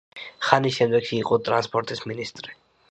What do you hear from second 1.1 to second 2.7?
იყო ტრანსპორტის მინისტრი.